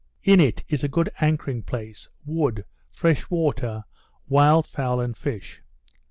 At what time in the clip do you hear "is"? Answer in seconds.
0.67-0.83